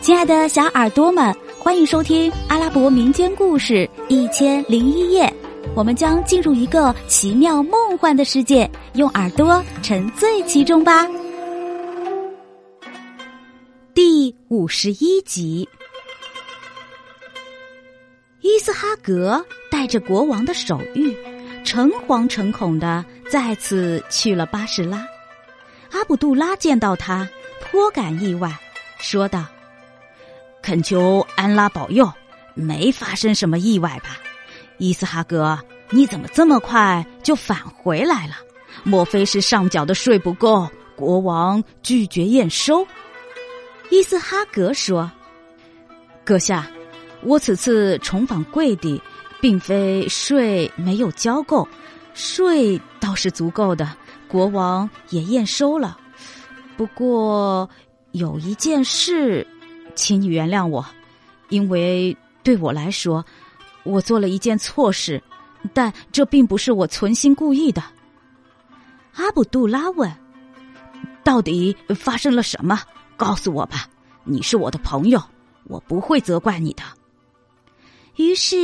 [0.00, 5.26] 亲爱的小耳朵们，欢迎收听阿拉伯民间故事《一千零一夜》。
[5.74, 11.06] 我们将进入一个奇妙梦幻的世界，用耳朵沉醉其中吧。
[13.92, 15.68] 第五十一集，
[18.40, 21.14] 伊斯哈格带着国王的手谕，
[21.62, 25.06] 诚惶诚恐的再次去了巴士拉。
[25.92, 27.28] 阿卜杜拉见到他，
[27.60, 28.50] 颇感意外，
[28.98, 29.44] 说道。
[30.62, 32.12] 恳求安拉保佑，
[32.54, 34.18] 没发生什么意外吧？
[34.78, 35.58] 伊斯哈格，
[35.88, 38.34] 你怎么这么快就返回来了？
[38.84, 42.86] 莫非是上缴的税不够，国王拒绝验收？
[43.90, 45.10] 伊斯哈格说
[46.24, 46.70] ：“阁下，
[47.22, 49.00] 我此次重访贵地，
[49.40, 51.66] 并非税没有交够，
[52.14, 53.96] 税倒是足够的，
[54.28, 55.98] 国王也验收了。
[56.76, 57.68] 不过
[58.12, 59.46] 有一件事。”
[60.00, 60.84] 请你原谅我，
[61.50, 63.22] 因为对我来说，
[63.84, 65.22] 我做了一件错事，
[65.74, 67.84] 但这并不是我存心故意的。
[69.12, 70.10] 阿卜杜拉问
[71.22, 72.80] ：“到底发生了什么？
[73.18, 73.86] 告诉我吧。
[74.24, 75.22] 你是我的朋友，
[75.64, 76.82] 我不会责怪你的。”
[78.16, 78.56] 于是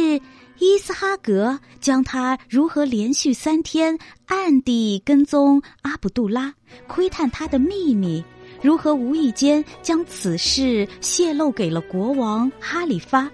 [0.59, 6.55] 伊斯哈格将他如何连续三天暗地跟踪阿卜杜拉，
[6.87, 8.25] 窥探他的秘密。
[8.67, 13.31] 如何无意间将此事泄露给了国王哈里发，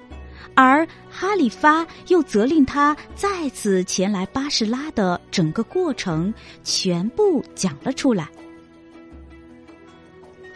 [0.54, 8.28] 而哈里发又责令他再次前来巴士拉的整个过程全部讲了出来。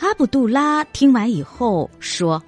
[0.01, 2.43] 阿卜杜拉听完以后说：“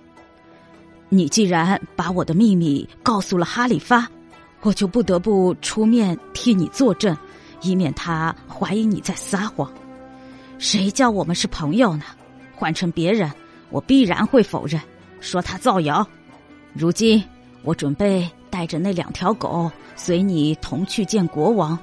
[1.08, 4.06] 你既然把我的秘密告诉了哈里发，
[4.60, 7.16] 我就不得不出面替你作证，
[7.62, 9.72] 以免他怀疑你在撒谎。”
[10.58, 12.04] 谁叫我们是朋友呢？
[12.54, 13.30] 换成别人，
[13.70, 14.80] 我必然会否认，
[15.20, 16.06] 说他造谣。
[16.72, 17.22] 如今
[17.62, 21.78] 我准备带着那两条狗随你同去见国王，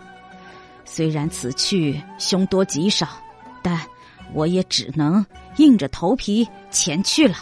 [0.83, 3.07] 虽然此去凶多吉少，
[3.61, 3.79] 但
[4.33, 7.35] 我也只能硬着头皮前去了。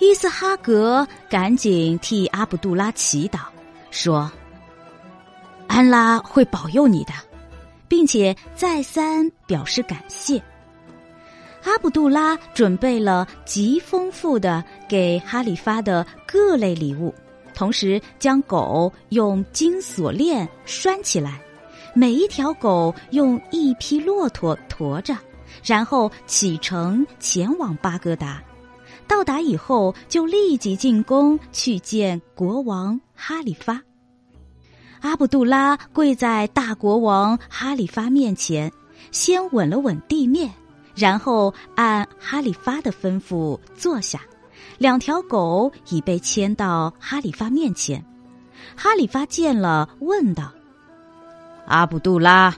[0.00, 3.38] 伊斯哈格赶紧替阿卜杜拉祈祷，
[3.90, 4.30] 说
[5.68, 7.12] ：“安拉会保佑你的。”
[7.88, 10.42] 并且再三表示感谢。
[11.64, 17.12] 阿卜杜拉准备了极丰富的给哈里发的各类礼物，
[17.54, 21.40] 同时将狗用金锁链拴起来，
[21.92, 25.16] 每一条狗用一匹骆驼驮着，
[25.64, 28.40] 然后启程前往巴格达。
[29.08, 33.82] 到达以后，就立即进宫去见国王哈里发。
[35.00, 38.72] 阿卜杜拉跪在大国王哈里发面前，
[39.12, 40.50] 先吻了吻地面，
[40.94, 44.20] 然后按哈里发的吩咐坐下。
[44.78, 48.04] 两条狗已被牵到哈里发面前。
[48.74, 50.50] 哈里发见了，问道
[51.66, 52.54] ：“阿卜杜拉，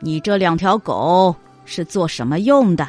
[0.00, 1.34] 你这两条狗
[1.64, 2.88] 是做什么用的？”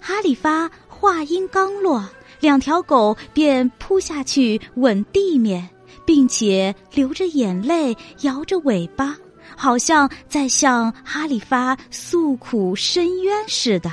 [0.00, 2.04] 哈里发话音刚落，
[2.40, 5.68] 两条狗便扑下去吻地面。
[6.04, 9.16] 并且流着眼泪，摇着尾巴，
[9.56, 13.90] 好像在向哈里发诉苦申冤似的。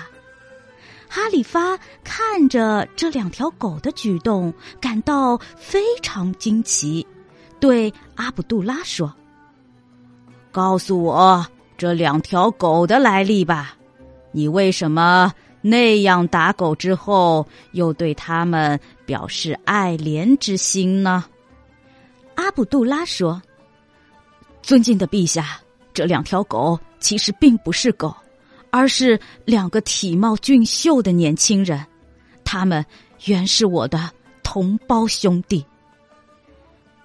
[1.10, 7.06] 哈里发看着这两条狗的举动，感到非常惊奇，
[7.62, 9.14] 对阿卜杜拉说
[10.52, 11.48] ：“告诉我
[11.78, 13.78] 这两条狗的来历吧，
[14.34, 15.32] 你为什么
[15.62, 21.24] 那样打狗之后，又对他们表示爱怜之心呢？”
[22.38, 23.42] 阿卜杜拉说
[24.62, 25.60] ：“尊敬的陛下，
[25.92, 28.16] 这两条狗其实并不是狗，
[28.70, 31.84] 而是两个体貌俊秀的年轻人，
[32.44, 32.86] 他们
[33.26, 34.12] 原是我的
[34.44, 35.66] 同胞兄弟。”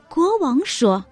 [0.07, 1.03] 国王说：“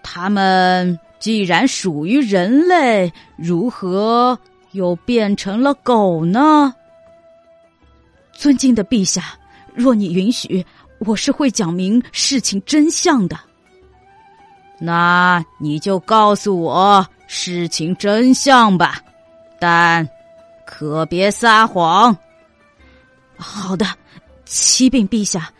[0.00, 4.38] 他们既然属于人类，如何
[4.70, 6.72] 又变成了狗呢？”
[8.32, 9.36] 尊敬的陛下，
[9.74, 10.64] 若你允许。
[11.00, 13.38] 我是会讲明事情真相的，
[14.80, 19.00] 那你就告诉我事情真相吧，
[19.60, 20.08] 但
[20.66, 22.16] 可别撒谎。
[23.36, 23.86] 好的，
[24.44, 25.50] 启禀陛下，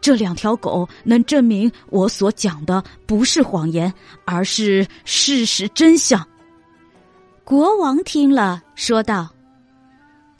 [0.00, 3.92] 这两条狗能证明我所讲的不是谎言，
[4.24, 6.26] 而是事实真相。
[7.44, 9.28] 国王听了，说道：“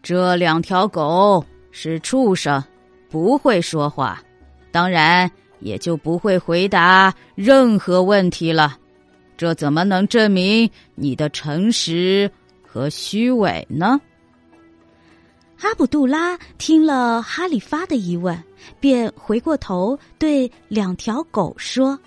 [0.03, 2.63] 这两条狗是畜生，
[3.09, 4.21] 不会说话。”
[4.71, 5.31] 当然
[5.61, 8.77] 也就不会回答任何问题了，
[9.37, 12.31] 这怎么能证明你的诚实
[12.63, 14.01] 和虚伪呢？
[15.61, 18.41] 阿卜杜拉听了哈里发的疑问，
[18.79, 21.99] 便回过头对两条狗说：“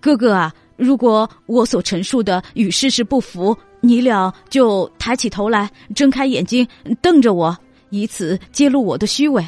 [0.00, 6.68] 哥哥啊，如果我所陈述的与事实不符，你俩就抬起头来，睁开眼睛，
[7.00, 7.56] 瞪着我，
[7.88, 9.42] 以此揭露我的虚伪；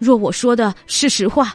[0.00, 1.54] 若我说的是实话，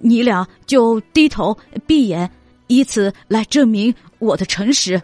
[0.00, 1.54] 你俩就低头
[1.86, 2.30] 闭眼，
[2.68, 5.02] 以此来证明我的诚实。”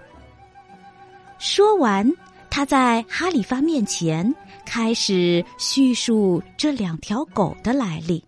[1.39, 2.11] 说完，
[2.49, 4.35] 他在哈里发面前
[4.65, 8.25] 开始叙述这两条狗的来历。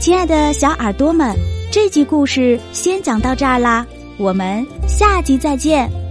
[0.00, 1.36] 亲爱的小耳朵们，
[1.70, 6.07] 这集故事先讲到这儿啦，我们下集再见。